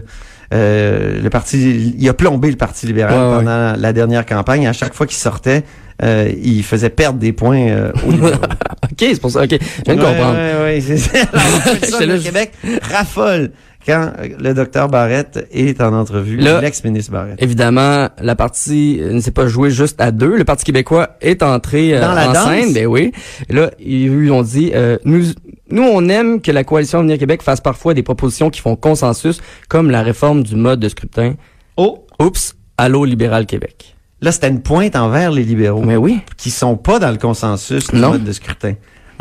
euh, 0.53 1.21
le 1.21 1.29
parti, 1.29 1.93
il 1.97 2.09
a 2.09 2.13
plombé 2.13 2.49
le 2.51 2.57
Parti 2.57 2.85
libéral 2.85 3.13
Ouais, 3.17 3.29
ouais. 3.31 3.37
pendant 3.37 3.73
la 3.77 3.93
dernière 3.93 4.25
campagne. 4.25 4.67
À 4.67 4.73
chaque 4.73 4.93
fois 4.93 5.07
qu'il 5.07 5.15
sortait, 5.15 5.63
euh, 6.03 6.29
il 6.43 6.61
faisait 6.63 6.89
perdre 6.89 7.19
des 7.19 7.31
points 7.31 7.69
euh, 7.69 7.91
aux 8.05 8.11
libéraux. 8.11 8.33
Ok, 8.91 8.97
c'est 8.99 9.21
pour 9.21 9.31
ça. 9.31 9.43
Ok, 9.43 9.51
je 9.51 9.83
viens 9.85 9.95
de 9.95 10.01
Ouais, 10.01 10.07
comprendre. 10.07 10.33
Ouais, 10.37 10.63
ouais, 10.63 10.81
c'est 10.81 10.97
ça. 10.97 11.19
Le 12.05 12.19
Québec 12.21 12.51
raffole 12.91 13.51
quand 13.85 14.11
le 14.39 14.53
docteur 14.53 14.87
Barrette 14.87 15.47
est 15.51 15.81
en 15.81 15.93
entrevue, 15.93 16.37
l'ex-ministre 16.37 17.11
Barrette. 17.11 17.41
Évidemment, 17.41 18.09
la 18.21 18.35
partie 18.35 19.01
ne 19.03 19.19
s'est 19.19 19.31
pas 19.31 19.47
jouée 19.47 19.71
juste 19.71 19.99
à 20.01 20.11
deux. 20.11 20.37
Le 20.37 20.43
Parti 20.43 20.63
québécois 20.65 21.15
est 21.21 21.43
entré 21.43 21.95
euh, 21.97 22.01
Dans 22.01 22.13
la 22.13 22.29
en 22.29 22.33
danse? 22.33 22.47
scène, 22.47 22.73
ben 22.73 22.85
oui. 22.87 23.11
Et 23.49 23.53
là, 23.53 23.71
ils 23.79 24.31
ont 24.31 24.43
dit, 24.43 24.71
euh, 24.73 24.97
nous, 25.05 25.23
nous, 25.69 25.83
on 25.83 26.07
aime 26.09 26.41
que 26.41 26.51
la 26.51 26.63
coalition 26.63 26.99
Avenir 26.99 27.17
Québec 27.17 27.41
fasse 27.41 27.61
parfois 27.61 27.93
des 27.93 28.03
propositions 28.03 28.49
qui 28.49 28.61
font 28.61 28.75
consensus, 28.75 29.41
comme 29.69 29.89
la 29.91 30.01
réforme 30.03 30.43
du 30.43 30.55
mode 30.55 30.79
de 30.79 30.89
scrutin. 30.89 31.35
Oh! 31.77 32.05
Oups, 32.19 32.55
allô 32.77 33.05
libéral 33.05 33.45
Québec. 33.45 33.95
Là, 34.23 34.31
c'était 34.31 34.49
une 34.49 34.61
pointe 34.61 34.95
envers 34.95 35.31
les 35.31 35.43
libéraux. 35.43 35.81
Mais 35.81 35.95
oui. 35.97 36.19
qui 36.37 36.51
sont 36.51 36.77
pas 36.77 36.99
dans 36.99 37.09
le 37.09 37.17
consensus 37.17 37.87
du 37.87 37.95
Non. 37.95 38.11
mode 38.11 38.23
de 38.23 38.31
scrutin. 38.31 38.73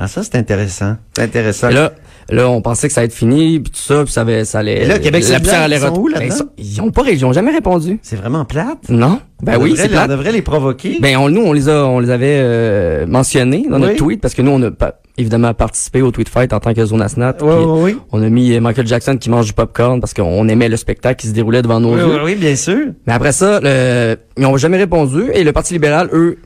Ah, 0.02 0.08
ça, 0.08 0.22
c'est 0.22 0.36
intéressant. 0.36 0.96
C'est 1.14 1.22
intéressant. 1.22 1.68
Et 1.68 1.74
là, 1.74 1.92
là, 2.30 2.48
on 2.48 2.62
pensait 2.62 2.88
que 2.88 2.94
ça 2.94 3.00
allait 3.02 3.08
être 3.08 3.12
fini, 3.14 3.60
puis 3.60 3.70
tout 3.70 3.82
ça, 3.82 4.02
puis 4.02 4.10
ça, 4.12 4.24
ça 4.46 4.60
allait. 4.60 4.82
Et 4.82 4.86
là, 4.86 4.98
Québec 4.98 5.22
la 5.28 5.40
poussière 5.40 5.60
allait 5.60 5.76
ils 5.76 5.82
sont 5.82 5.98
où 5.98 6.08
là-dedans? 6.08 6.36
Ben, 6.38 6.46
ils, 6.56 6.80
ont 6.80 6.90
pas, 6.90 7.02
ils 7.10 7.26
ont 7.26 7.32
jamais 7.34 7.50
répondu. 7.52 7.98
c'est 8.00 8.16
vraiment 8.16 8.46
plate? 8.46 8.88
Non. 8.88 9.20
Ben 9.42 9.58
on 9.58 9.62
oui, 9.62 9.74
c'est 9.76 9.88
plate. 9.88 10.06
On 10.06 10.12
devrait 10.12 10.32
les 10.32 10.40
provoquer. 10.40 10.98
Ben 11.02 11.18
on, 11.18 11.28
nous 11.28 11.42
on 11.42 11.52
les 11.52 11.68
a 11.68 11.84
on 11.84 11.98
les 11.98 12.10
avait 12.10 12.38
euh, 12.40 13.06
mentionnés 13.06 13.66
dans 13.70 13.78
notre 13.78 13.96
tweet 13.96 14.20
parce 14.20 14.34
que 14.34 14.42
nous 14.42 14.50
on 14.50 14.62
a 14.62 14.70
pas, 14.70 15.00
évidemment 15.18 15.52
participé 15.54 16.02
au 16.02 16.10
tweet 16.10 16.28
fight 16.28 16.52
en 16.52 16.60
tant 16.60 16.74
que 16.74 16.84
zone 16.84 17.00
Asnat. 17.02 17.36
oui, 17.42 17.48
oui, 17.50 17.80
oui. 17.82 17.96
On 18.12 18.22
a 18.22 18.28
mis 18.28 18.52
euh, 18.54 18.60
Michael 18.60 18.86
Jackson 18.86 19.16
qui 19.18 19.30
mange 19.30 19.46
du 19.46 19.52
popcorn 19.54 20.00
parce 20.00 20.12
qu'on 20.14 20.46
aimait 20.48 20.68
le 20.68 20.76
spectacle 20.76 21.20
qui 21.20 21.26
se 21.28 21.32
déroulait 21.32 21.62
devant 21.62 21.80
nos 21.80 21.92
Oui, 21.94 22.00
yeux. 22.00 22.06
oui, 22.06 22.20
oui, 22.24 22.34
bien 22.36 22.56
sûr. 22.56 22.88
Mais 23.06 23.12
après 23.14 23.32
ça, 23.32 23.60
le, 23.62 24.16
ils 24.36 24.44
ont 24.46 24.56
jamais 24.58 24.76
répondu 24.78 25.24
et 25.32 25.42
le 25.44 25.52
Parti 25.52 25.72
libéral 25.72 26.08
eux 26.12 26.38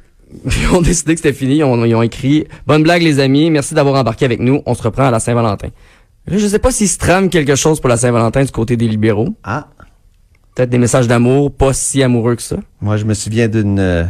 ils 0.46 0.74
ont 0.74 0.80
décidé 0.82 1.14
que 1.14 1.20
c'était 1.20 1.32
fini. 1.32 1.56
Ils 1.56 1.64
ont, 1.64 1.84
ils 1.84 1.94
ont 1.94 2.02
écrit 2.02 2.46
bonne 2.66 2.82
blague 2.82 3.02
les 3.02 3.20
amis, 3.20 3.50
merci 3.50 3.74
d'avoir 3.74 3.96
embarqué 4.00 4.24
avec 4.24 4.40
nous. 4.40 4.62
On 4.66 4.74
se 4.74 4.82
reprend 4.82 5.04
à 5.06 5.10
la 5.10 5.20
Saint-Valentin. 5.20 5.68
Là, 6.26 6.38
je 6.38 6.46
sais 6.46 6.58
pas 6.58 6.70
s'ils 6.70 6.88
se 6.88 6.98
trament 6.98 7.28
quelque 7.28 7.54
chose 7.54 7.80
pour 7.80 7.88
la 7.90 7.96
Saint-Valentin 7.96 8.44
du 8.44 8.50
côté 8.50 8.76
des 8.76 8.88
libéraux. 8.88 9.28
Ah, 9.44 9.68
Peut-être 10.54 10.70
des 10.70 10.78
messages 10.78 11.08
d'amour, 11.08 11.52
pas 11.52 11.72
si 11.72 12.02
amoureux 12.02 12.36
que 12.36 12.42
ça. 12.42 12.56
moi, 12.80 12.96
je 12.96 13.04
me 13.04 13.12
souviens 13.14 13.48
d'une... 13.48 13.78
euh, 13.80 14.04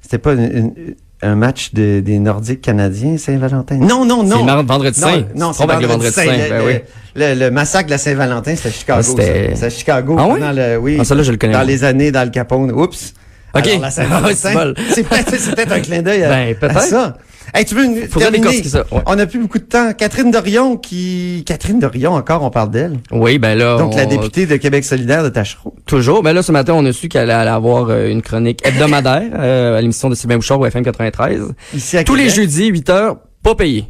c'était 0.00 0.18
pas 0.18 0.32
une, 0.34 0.44
une- 0.56 0.74
un 1.20 1.34
match 1.34 1.74
de, 1.74 1.98
des 1.98 2.20
Nordiques 2.20 2.60
canadiens 2.60 3.16
Saint-Valentin? 3.18 3.78
Non, 3.78 4.04
non, 4.04 4.22
non. 4.22 4.46
C'est 4.46 4.62
vendredi 4.62 5.00
non, 5.00 5.06
saint. 5.08 5.24
Non, 5.34 5.50
trompes 5.52 5.70
avec 5.70 5.82
le 5.82 5.88
vendredi 5.88 6.12
saint. 6.14 6.24
Le, 6.26 6.48
Ben 6.48 6.58
le- 6.58 6.64
oui. 6.64 6.74
le- 7.16 7.34
le 7.34 7.50
massacre 7.50 7.86
de 7.86 7.90
la 7.90 7.98
Saint-Valentin, 7.98 8.54
c'était 8.54 8.68
à 8.68 8.70
Chicago. 8.70 9.00
Ah, 9.00 9.02
c'était- 9.02 9.64
à 9.64 9.70
Chicago. 9.70 10.14
Ah 10.16 10.28
pendant 10.28 10.52
le, 10.52 10.76
oui. 10.76 10.96
Ah, 11.00 11.04
ça, 11.04 11.16
là, 11.16 11.24
je 11.24 11.32
le 11.32 11.36
connais 11.36 11.54
Dans 11.54 11.64
les 11.66 11.82
années 11.82 12.12
d'Al 12.12 12.30
Capone. 12.30 12.70
Oups. 12.70 13.14
Ok. 13.54 13.68
Ah, 13.82 13.90
c'est 13.90 15.02
peut-être 15.08 15.72
un 15.72 15.80
clin 15.80 16.02
d'œil 16.02 16.24
à, 16.24 16.28
Ben, 16.28 16.54
peut-être. 16.54 16.82
ça. 16.82 17.16
Hey, 17.54 17.64
tu 17.64 17.74
veux 17.74 17.84
une, 17.84 18.06
terminer? 18.08 18.30
décortiquer 18.40 18.68
ça, 18.68 18.84
ouais. 18.92 19.00
On 19.06 19.16
n'a 19.16 19.26
plus 19.26 19.38
beaucoup 19.38 19.58
de 19.58 19.64
temps. 19.64 19.94
Catherine 19.94 20.30
Dorion 20.30 20.76
qui... 20.76 21.44
Catherine 21.46 21.78
Dorion, 21.78 22.12
encore, 22.12 22.42
on 22.42 22.50
parle 22.50 22.70
d'elle. 22.70 22.98
Oui, 23.10 23.38
ben 23.38 23.56
là, 23.56 23.78
Donc, 23.78 23.94
la 23.94 24.04
députée 24.04 24.44
de 24.44 24.56
Québec 24.56 24.84
solidaire 24.84 25.22
de 25.24 25.30
Tachereau. 25.30 25.74
toujours. 25.86 26.22
Ben 26.22 26.34
là, 26.34 26.42
ce 26.42 26.52
matin, 26.52 26.74
on 26.76 26.84
a 26.84 26.92
su 26.92 27.08
qu'elle 27.08 27.30
allait 27.30 27.50
avoir 27.50 27.88
euh, 27.88 28.08
une 28.10 28.20
chronique 28.20 28.60
hebdomadaire 28.66 29.30
euh, 29.38 29.78
à 29.78 29.80
l'émission 29.80 30.10
de 30.10 30.14
Sylvain 30.14 30.36
Bouchard 30.36 30.60
au 30.60 30.66
FM 30.66 30.84
93. 30.84 31.54
Ici 31.74 31.96
à 31.96 32.04
Tous 32.04 32.14
les 32.16 32.28
jeudis, 32.28 32.66
8 32.66 32.90
heures, 32.90 33.16
pas 33.42 33.54
payé. 33.54 33.86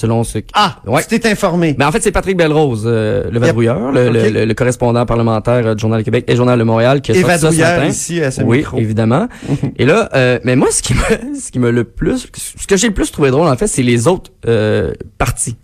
Selon 0.00 0.24
ce 0.24 0.38
qui... 0.38 0.46
Ah, 0.54 0.78
Ouais. 0.86 1.02
tu 1.06 1.20
t'es 1.20 1.28
informé. 1.30 1.74
Mais 1.78 1.84
en 1.84 1.92
fait, 1.92 2.02
c'est 2.02 2.10
Patrick 2.10 2.34
Belrose, 2.34 2.84
euh, 2.86 3.30
le 3.30 3.38
vadrouilleur, 3.38 3.92
le, 3.92 4.08
le- 4.08 4.22
Ok. 4.28 4.30
le- 4.32 4.44
le 4.46 4.54
correspondant 4.54 5.04
parlementaire 5.04 5.66
euh, 5.66 5.74
du 5.74 5.80
Journal 5.82 5.98
de 6.00 6.04
Québec 6.06 6.24
et 6.26 6.36
Journal 6.36 6.58
de 6.58 6.64
Montréal, 6.64 7.02
qui 7.02 7.12
a 7.12 7.16
Et 7.16 7.20
sorti 7.20 7.38
ça 7.38 7.50
ce 7.52 7.58
matin. 7.60 7.86
ici 7.86 8.22
à 8.22 8.30
ce 8.30 8.40
oui, 8.42 8.58
micro. 8.58 8.78
évidemment. 8.78 9.28
et 9.76 9.84
là, 9.84 10.08
euh, 10.14 10.38
mais 10.44 10.56
moi, 10.56 10.68
ce 10.70 10.80
qui 10.82 10.94
me, 10.94 11.34
ce 11.38 11.50
qui 11.50 11.58
me 11.58 11.70
le 11.70 11.84
plus, 11.84 12.28
ce 12.34 12.66
que 12.66 12.78
j'ai 12.78 12.88
le 12.88 12.94
plus 12.94 13.12
trouvé 13.12 13.30
drôle, 13.30 13.46
en 13.46 13.56
fait, 13.56 13.66
c'est 13.66 13.82
les 13.82 14.08
autres 14.08 14.30
euh, 14.48 14.92
partis. 15.18 15.56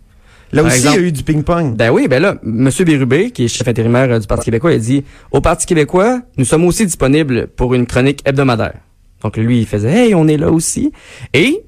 Là 0.53 0.63
par 0.63 0.71
aussi, 0.71 0.81
exemple- 0.81 0.97
il 0.99 1.01
y 1.01 1.05
a 1.05 1.09
eu 1.09 1.13
du 1.13 1.23
ping-pong. 1.23 1.75
Ben 1.75 1.91
oui, 1.91 2.07
ben 2.07 2.21
là, 2.21 2.35
Monsieur 2.43 2.85
Bérubé, 2.85 3.31
qui 3.31 3.47
est 3.47 3.49
chef 3.49 3.67
intérimaire 3.67 4.11
euh, 4.13 4.19
du 4.19 4.27
Parti 4.27 4.45
québécois, 4.45 4.73
il 4.73 4.77
a 4.77 4.79
dit 4.79 5.05
au 5.33 5.41
Parti 5.41 5.65
québécois, 5.65 6.21
nous 6.37 6.45
sommes 6.45 6.65
aussi 6.67 6.85
disponibles 6.85 7.47
pour 7.47 7.73
une 7.75 7.87
chronique 7.87 8.21
hebdomadaire. 8.27 8.75
Donc 9.23 9.39
lui, 9.39 9.61
il 9.61 9.67
faisait 9.67 9.91
hey, 10.09 10.15
on 10.15 10.29
est 10.29 10.37
là 10.37 10.51
aussi. 10.51 10.93
Et 11.33 11.63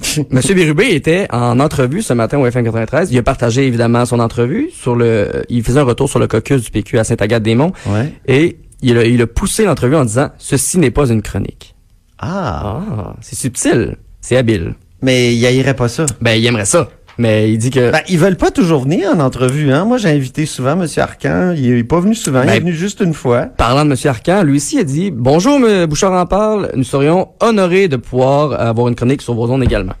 Monsieur 0.30 0.54
Bérubé 0.54 0.94
était 0.94 1.26
en 1.30 1.60
entrevue 1.60 2.02
ce 2.02 2.12
matin 2.12 2.38
au 2.38 2.46
FM 2.46 2.64
93. 2.64 3.10
Il 3.12 3.18
a 3.18 3.22
partagé 3.22 3.66
évidemment 3.66 4.04
son 4.06 4.18
entrevue 4.20 4.70
sur 4.72 4.94
le. 4.96 5.44
Il 5.48 5.62
faisait 5.62 5.80
un 5.80 5.84
retour 5.84 6.08
sur 6.08 6.18
le 6.18 6.26
caucus 6.26 6.62
du 6.62 6.70
PQ 6.70 6.98
à 6.98 7.04
Saint-Agathe-des-Monts 7.04 7.72
Ouais. 7.86 8.12
et 8.26 8.58
il 8.82 8.96
a, 8.96 9.04
il 9.04 9.20
a 9.20 9.26
poussé 9.26 9.64
l'entrevue 9.64 9.96
en 9.96 10.04
disant 10.04 10.30
ceci 10.38 10.78
n'est 10.78 10.90
pas 10.90 11.08
une 11.10 11.20
chronique. 11.22 11.74
Ah. 12.18 12.82
Ah, 12.98 13.16
c'est 13.20 13.36
subtil, 13.36 13.96
c'est 14.20 14.36
habile. 14.36 14.74
Mais 15.02 15.34
il 15.34 15.44
haïrait 15.46 15.74
pas 15.74 15.88
ça. 15.88 16.06
Ben 16.20 16.32
il 16.32 16.44
aimerait 16.46 16.64
ça, 16.66 16.88
mais 17.18 17.50
il 17.52 17.58
dit 17.58 17.70
que 17.70 17.90
Ben, 17.90 18.00
ils 18.08 18.18
veulent 18.18 18.36
pas 18.36 18.50
toujours 18.50 18.82
venir 18.82 19.10
en 19.10 19.20
entrevue, 19.20 19.72
hein. 19.72 19.84
Moi, 19.84 19.98
j'ai 19.98 20.08
invité 20.08 20.46
souvent 20.46 20.72
M. 20.80 20.86
Arcan. 20.96 21.54
Il 21.56 21.70
est 21.72 21.84
pas 21.84 22.00
venu 22.00 22.14
souvent. 22.14 22.42
il 22.42 22.46
Ben, 22.46 22.52
est 22.54 22.60
venu 22.60 22.72
juste 22.72 23.00
une 23.00 23.14
fois. 23.14 23.42
Parlant 23.46 23.84
de 23.84 23.90
M. 23.90 23.96
Arcan, 24.04 24.42
lui 24.42 24.56
aussi 24.56 24.78
a 24.78 24.84
dit 24.84 25.10
Bonjour, 25.10 25.56
M. 25.56 25.86
Bouchard 25.86 26.12
en 26.12 26.26
parle. 26.26 26.70
Nous 26.74 26.84
serions 26.84 27.28
honorés 27.40 27.88
de 27.88 27.96
pouvoir 27.96 28.60
avoir 28.60 28.88
une 28.88 28.94
chronique 28.94 29.22
sur 29.22 29.34
vos 29.34 29.50
ondes 29.50 29.62
également. 29.62 29.94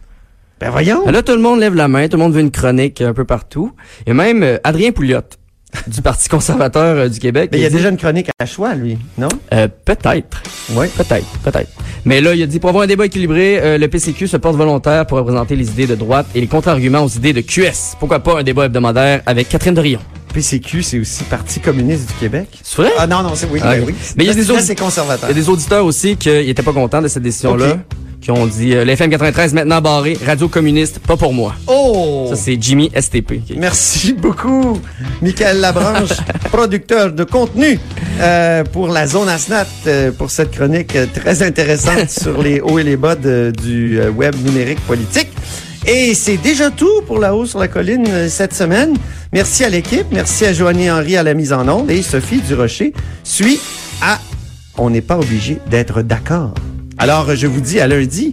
Ben, 0.60 0.68
voyons. 0.70 1.06
Là, 1.10 1.22
tout 1.22 1.32
le 1.32 1.40
monde 1.40 1.58
lève 1.60 1.74
la 1.74 1.88
main, 1.88 2.06
tout 2.08 2.18
le 2.18 2.22
monde 2.22 2.34
veut 2.34 2.40
une 2.40 2.50
chronique 2.50 3.00
un 3.00 3.14
peu 3.14 3.24
partout. 3.24 3.72
Et 4.06 4.12
même 4.12 4.42
euh, 4.42 4.58
Adrien 4.62 4.92
Pouliot, 4.92 5.20
du 5.86 6.02
Parti 6.02 6.28
conservateur 6.28 6.96
euh, 6.96 7.08
du 7.08 7.18
Québec. 7.18 7.50
Mais 7.52 7.58
il 7.58 7.62
y 7.62 7.66
a 7.66 7.70
dit, 7.70 7.76
déjà 7.76 7.88
une 7.90 7.96
chronique 7.96 8.28
à 8.38 8.46
choix, 8.46 8.74
lui. 8.74 8.98
Non? 9.18 9.28
euh, 9.52 9.68
peut-être. 9.84 10.42
Oui. 10.72 10.86
Peut-être, 10.96 11.26
peut-être. 11.44 11.70
Mais 12.04 12.20
là, 12.20 12.34
il 12.34 12.42
a 12.42 12.46
dit, 12.46 12.58
pour 12.58 12.70
avoir 12.70 12.84
un 12.84 12.86
débat 12.86 13.06
équilibré, 13.06 13.58
euh, 13.60 13.78
le 13.78 13.88
PCQ 13.88 14.26
se 14.26 14.36
porte 14.36 14.56
volontaire 14.56 15.06
pour 15.06 15.18
représenter 15.18 15.56
les 15.56 15.68
idées 15.68 15.86
de 15.86 15.94
droite 15.94 16.26
et 16.34 16.40
les 16.40 16.46
contre-arguments 16.46 17.04
aux 17.04 17.08
idées 17.08 17.32
de 17.32 17.40
QS. 17.40 17.96
Pourquoi 17.98 18.20
pas 18.20 18.40
un 18.40 18.42
débat 18.42 18.66
hebdomadaire 18.66 19.22
avec 19.26 19.48
Catherine 19.48 19.74
Dorion? 19.74 20.00
PCQ, 20.32 20.82
c'est 20.82 20.98
aussi 21.00 21.24
Parti 21.24 21.58
communiste 21.60 22.06
du 22.08 22.14
Québec. 22.14 22.48
C'est 22.62 22.82
vrai? 22.82 22.92
Ah 22.98 23.06
non, 23.06 23.22
non, 23.22 23.32
c'est 23.34 23.48
oui, 23.50 23.58
Ah, 23.62 23.74
ben 23.76 23.84
oui. 23.86 23.94
Mais 24.16 24.24
il 24.24 24.28
y 24.28 24.30
a 24.30 25.34
des 25.34 25.48
auditeurs 25.48 25.84
aussi 25.84 26.16
qui 26.16 26.28
n'étaient 26.28 26.62
pas 26.62 26.72
contents 26.72 27.02
de 27.02 27.08
cette 27.08 27.22
décision-là. 27.24 27.78
Qui 28.20 28.30
ont 28.30 28.46
dit, 28.46 28.74
euh, 28.74 28.84
l'FM 28.84 29.10
93 29.10 29.54
maintenant 29.54 29.80
barré, 29.80 30.18
radio 30.26 30.46
communiste, 30.48 30.98
pas 30.98 31.16
pour 31.16 31.32
moi. 31.32 31.54
Oh! 31.66 32.26
Ça, 32.30 32.36
c'est 32.36 32.58
Jimmy 32.60 32.90
STP. 32.94 33.40
Merci 33.56 34.12
beaucoup, 34.12 34.78
Michael 35.22 35.60
Labranche, 35.60 36.10
producteur 36.52 37.12
de 37.12 37.24
contenu 37.24 37.78
euh, 38.20 38.62
pour 38.64 38.88
la 38.88 39.06
zone 39.06 39.28
ASNAT, 39.28 39.66
euh, 39.86 40.12
pour 40.12 40.30
cette 40.30 40.50
chronique 40.50 40.96
très 41.14 41.42
intéressante 41.42 42.10
sur 42.20 42.42
les 42.42 42.60
hauts 42.60 42.78
et 42.78 42.84
les 42.84 42.96
bas 42.96 43.14
de- 43.16 43.52
du 43.62 44.00
web 44.16 44.34
numérique 44.44 44.80
politique. 44.80 45.28
Et 45.86 46.12
c'est 46.14 46.36
déjà 46.36 46.70
tout 46.70 47.00
pour 47.06 47.18
La 47.18 47.34
Haut 47.34 47.46
sur 47.46 47.58
la 47.58 47.68
Colline 47.68 48.28
cette 48.28 48.52
semaine. 48.52 48.94
Merci 49.32 49.64
à 49.64 49.70
l'équipe, 49.70 50.04
merci 50.12 50.44
à 50.44 50.52
Joanie 50.52 50.90
Henry 50.90 51.16
à 51.16 51.22
la 51.22 51.32
mise 51.32 51.54
en 51.54 51.66
onde 51.68 51.90
et 51.90 52.02
Sophie 52.02 52.42
Durocher 52.46 52.92
suit 53.24 53.58
à 54.02 54.18
On 54.76 54.90
n'est 54.90 55.00
pas 55.00 55.16
obligé 55.16 55.56
d'être 55.70 56.02
d'accord. 56.02 56.52
Alors, 57.02 57.34
je 57.34 57.46
vous 57.46 57.62
dis 57.62 57.80
à 57.80 57.88
lundi 57.88 58.30